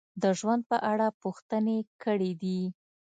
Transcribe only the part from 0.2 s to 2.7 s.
د ژوند په اړه پوښتنې کړې دي: